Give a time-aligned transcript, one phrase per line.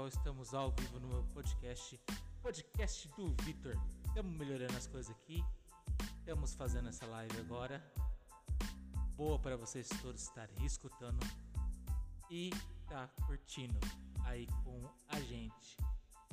[0.00, 2.00] pessoal, estamos ao vivo no meu podcast,
[2.40, 3.76] podcast do Vitor.
[4.06, 5.44] Estamos melhorando as coisas aqui,
[6.18, 7.82] estamos fazendo essa live agora.
[9.16, 11.18] Boa para vocês todos estarem escutando
[12.30, 12.50] e
[12.88, 13.78] tá curtindo
[14.24, 15.76] aí com a gente.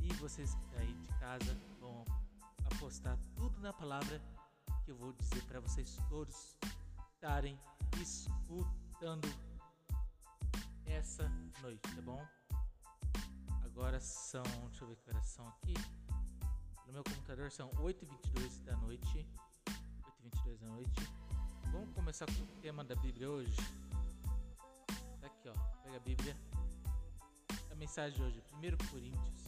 [0.01, 2.05] E vocês aí de casa vão
[2.71, 4.21] apostar tudo na palavra
[4.85, 6.57] que eu vou dizer para vocês todos
[7.15, 7.59] estarem
[8.01, 9.27] escutando
[10.85, 11.27] essa
[11.61, 12.36] noite, tá bom?
[13.77, 15.75] Agora são, deixa eu ver que horas são aqui.
[16.87, 19.27] No meu computador são 8h22 da noite.
[20.23, 20.99] 8h22 da noite.
[21.71, 23.55] Vamos começar com o tema da Bíblia hoje.
[25.21, 25.53] Tá aqui, ó.
[25.83, 26.35] Pega a Bíblia.
[27.69, 29.43] A mensagem de hoje, 1 Coríntios,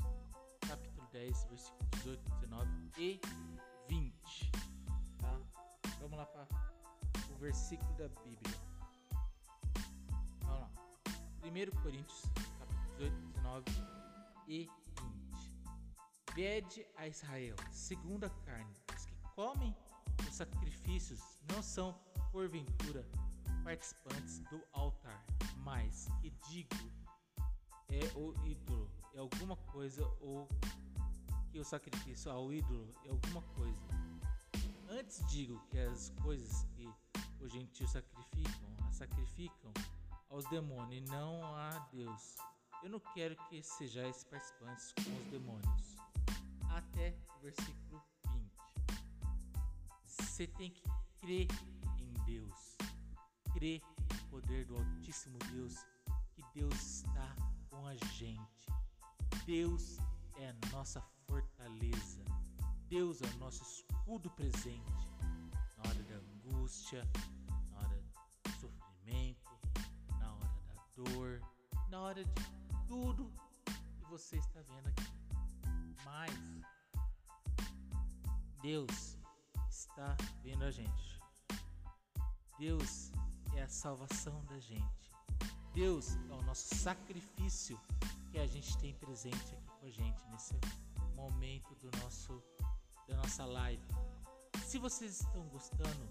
[0.61, 3.19] capítulo 10, versículos 18, 19 e
[3.87, 4.51] 20.
[5.17, 5.39] Tá?
[6.01, 6.47] Vamos lá para
[7.31, 8.55] o versículo da Bíblia.
[10.41, 10.69] Vamos lá.
[11.43, 12.21] 1 Coríntios,
[12.59, 13.98] capítulo 18, 19
[14.49, 14.67] e
[15.29, 16.35] 20.
[16.35, 19.75] Vede a Israel, segundo a carne, os que comem
[20.27, 21.21] os sacrifícios
[21.53, 21.93] não são,
[22.31, 23.07] porventura,
[23.63, 25.23] participantes do altar,
[25.57, 26.75] mas que digo
[27.89, 30.47] é o ídolo, é alguma coisa, ou
[31.51, 33.81] que o sacrifício ao ídolo é alguma coisa.
[34.89, 36.91] Antes digo que as coisas que
[37.39, 39.71] os gentios sacrificam, as sacrificam
[40.29, 42.35] aos demônios e não a Deus.
[42.81, 45.97] Eu não quero que sejais participantes com os demônios.
[46.69, 48.51] Até o versículo 20.
[50.05, 50.83] Você tem que
[51.19, 51.47] crer
[51.99, 52.77] em Deus.
[53.51, 55.75] Crer no poder do Altíssimo Deus.
[56.33, 57.35] Que Deus está
[57.69, 58.67] com a gente.
[59.45, 59.97] Deus
[60.37, 62.23] é a nossa fortaleza.
[62.87, 65.09] Deus é o nosso escudo presente
[65.77, 67.05] na hora da angústia,
[67.71, 68.01] na hora
[68.43, 69.51] do sofrimento,
[70.17, 71.41] na hora da dor,
[71.89, 72.58] na hora de
[72.89, 73.31] tudo
[73.99, 75.03] que você está vendo aqui.
[76.03, 76.33] Mas
[78.63, 79.15] Deus
[79.69, 81.21] está vendo a gente.
[82.57, 83.11] Deus
[83.55, 85.13] é a salvação da gente.
[85.71, 87.79] Deus é o nosso sacrifício
[88.31, 90.59] que a gente tem presente aqui com a gente nesse
[91.15, 92.43] momento do nosso
[93.07, 93.83] da nossa live.
[94.65, 96.09] Se vocês estão gostando,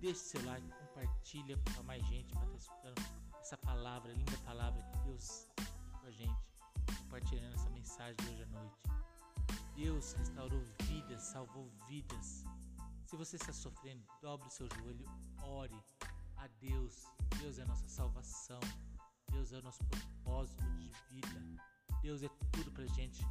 [0.00, 4.98] deixe seu like, compartilha para mais gente para estar escutando essa palavra, linda palavra que
[4.98, 5.49] Deus
[6.10, 6.40] gente,
[6.98, 8.80] compartilhando essa mensagem de hoje à noite.
[9.74, 12.44] Deus restaurou vidas, salvou vidas.
[13.06, 15.08] Se você está sofrendo, dobre o seu joelho,
[15.42, 15.82] ore
[16.36, 17.04] a Deus.
[17.38, 18.60] Deus é a nossa salvação.
[19.30, 21.40] Deus é o nosso propósito de vida.
[22.02, 23.22] Deus é tudo pra gente.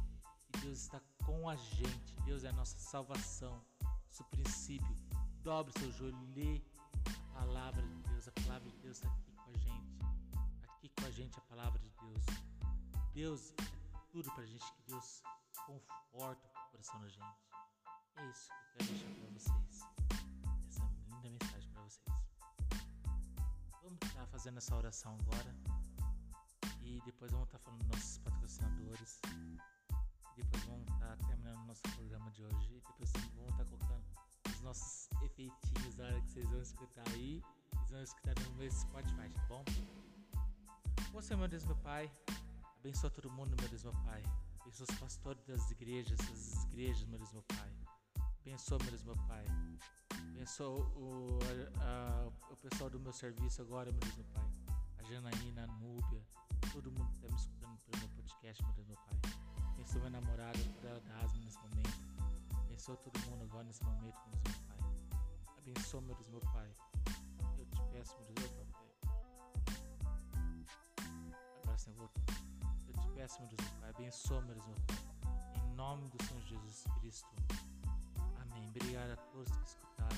[0.48, 2.16] E Deus está com a gente.
[2.24, 3.64] Deus é a nossa salvação.
[3.82, 4.96] Nosso princípio.
[5.42, 6.60] Dobre seu joelho, lê
[7.06, 8.28] a palavra de Deus.
[8.28, 9.98] A palavra de Deus está aqui com a gente.
[10.68, 12.49] Aqui com a gente a palavra de Deus.
[13.20, 15.22] Deus é tudo pra gente, que Deus
[15.66, 17.20] conforta o coração da gente.
[18.16, 19.80] É isso que eu quero deixar pra vocês.
[20.66, 22.16] Essa linda mensagem pra vocês.
[23.82, 25.54] Vamos estar fazendo essa oração agora.
[26.80, 29.20] E depois vamos estar falando dos nossos patrocinadores.
[29.28, 32.72] E depois vamos estar terminando o nosso programa de hoje.
[32.72, 34.04] E depois vamos estar colocando
[34.48, 37.42] os nossos efeitinhos da hora que vocês vão escutar aí.
[37.72, 39.62] Vocês vão escutar no meu Spotify, tá bom?
[41.12, 42.10] Você, meu Deus, meu Pai.
[42.80, 44.22] Abençoa todo mundo, meu Deus, meu Pai.
[44.58, 47.70] Abençoa os pastores das igrejas, das igrejas, meu Deus, meu Pai.
[48.40, 49.44] Abençoa, meu Deus, meu Pai.
[50.34, 51.38] Abençoa o,
[51.78, 54.50] a, o pessoal do meu serviço agora, meu Deus, meu Pai.
[54.98, 56.22] A Janaína, a Núbia,
[56.72, 59.18] todo mundo que está me escutando pelo meu podcast, meu Deus, meu Pai.
[59.74, 61.90] Abençoa minha namorada, por ela da asma nesse momento.
[62.64, 65.28] Abençoa todo mundo agora nesse momento, meu Deus, meu Pai.
[65.58, 66.74] Abençoa, meu Deus, meu Pai.
[73.20, 73.28] Meu
[73.80, 74.78] Pai, abençoa, meu Deus.
[75.54, 77.28] Em nome do Senhor Jesus Cristo.
[78.40, 78.66] Amém.
[78.70, 80.16] Obrigado a todos que escutaram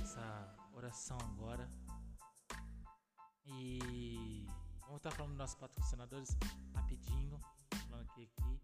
[0.00, 1.68] essa oração agora.
[3.44, 4.46] E
[4.80, 6.38] vamos estar falando dos nossos patrocinadores
[6.74, 7.38] rapidinho.
[7.90, 8.30] Falando aqui.
[8.38, 8.60] aqui.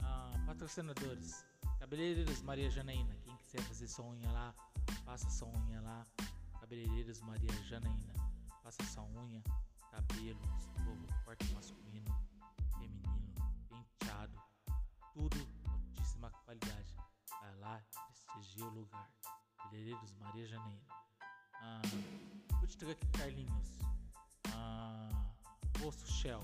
[0.00, 1.44] Ah, patrocinadores.
[1.80, 3.14] Cabeleireiros Maria Janaína.
[3.24, 4.54] Quem quiser fazer sua unha lá,
[5.04, 6.06] faça sua unha lá.
[6.58, 8.14] Cabeleireiros Maria Janaína.
[8.62, 9.42] Faça sua unha
[9.92, 12.10] cabelo, escova, corte masculino,
[12.78, 13.34] feminino,
[13.68, 14.40] penteado,
[15.12, 15.36] tudo
[15.68, 16.96] altíssima qualidade.
[17.28, 19.10] Vai lá, prestigia o lugar.
[19.58, 20.82] Cabeleireiros Maria Janeiro.
[21.60, 21.82] Ah,
[22.58, 23.78] Food Truck Carlinhos.
[24.54, 25.30] Ah,
[25.78, 26.42] Posto Shell.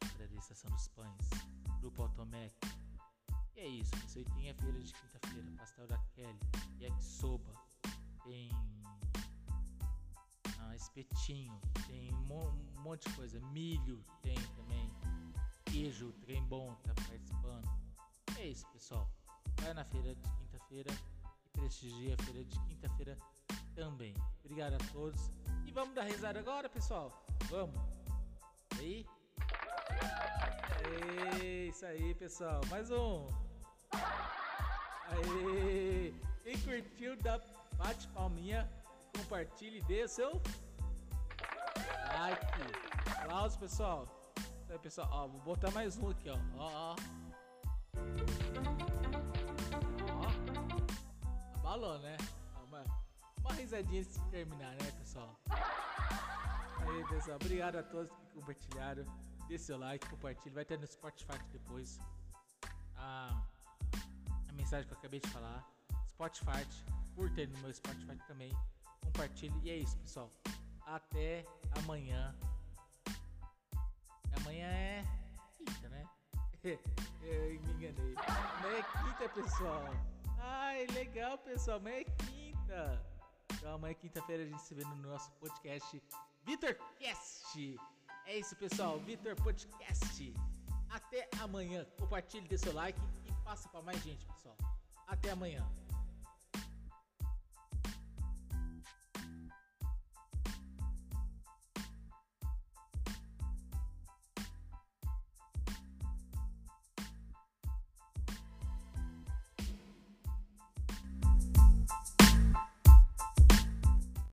[0.00, 1.28] Padaria Estação dos Pães.
[1.80, 2.54] Grupo Automec.
[3.54, 3.94] E é isso.
[4.16, 5.50] Aí tem a feira de quinta-feira.
[5.58, 6.38] Pastel da Kelly.
[6.80, 7.52] Yakisoba.
[8.24, 8.50] Tem
[10.78, 14.90] espetinho, tem um monte de coisa, milho tem também,
[15.66, 17.68] queijo, trem bom, tá participando.
[18.38, 19.10] É isso, pessoal.
[19.60, 20.90] Vai na feira de quinta-feira
[21.44, 23.18] e prestigia a feira de quinta-feira
[23.74, 24.14] também.
[24.44, 25.30] Obrigado a todos.
[25.66, 27.26] E vamos dar risada agora, pessoal?
[27.50, 27.78] Vamos.
[28.78, 29.04] Aí.
[31.68, 32.60] Isso aí, pessoal.
[32.70, 33.28] Mais um.
[35.10, 36.14] Aê.
[36.44, 37.38] Quem curtiu, dá
[37.76, 38.68] bate palminha,
[39.18, 40.40] compartilhe dê seu
[42.14, 42.46] like.
[43.22, 44.32] Aplausos, pessoal.
[44.70, 46.38] Aí, pessoal, ó, vou botar mais um aqui, ó.
[46.56, 46.96] Ó, ó.
[50.12, 51.58] Ó.
[51.58, 52.16] Abalou, né?
[52.66, 52.84] Uma,
[53.40, 55.38] uma risadinha se terminar, né, pessoal?
[55.50, 59.04] Aí, pessoal, obrigado a todos que compartilharam.
[59.48, 60.54] Dê seu like, compartilhe.
[60.54, 61.98] Vai ter no Spotify depois.
[62.96, 63.42] A,
[64.48, 65.66] a mensagem que eu acabei de falar.
[66.08, 66.66] Spotify,
[67.14, 68.52] curta no meu Spotify também.
[69.18, 69.60] Compartilhe.
[69.64, 70.30] E é isso, pessoal.
[70.86, 71.44] Até
[71.78, 72.32] amanhã.
[74.40, 75.04] Amanhã é
[75.56, 76.08] quinta, né?
[76.62, 78.14] Eu me enganei.
[78.16, 79.88] Amanhã é quinta, pessoal.
[80.38, 81.78] Ai, legal, pessoal.
[81.78, 83.04] Amanhã é quinta.
[83.54, 86.00] Então, amanhã, quinta-feira, a gente se vê no nosso podcast
[86.44, 87.76] VitorCast.
[88.24, 89.00] É isso, pessoal.
[89.00, 90.32] Vitor Podcast.
[90.90, 91.84] Até amanhã.
[91.98, 94.56] Compartilhe, dê seu like e passa para mais gente, pessoal.
[95.08, 95.68] Até amanhã.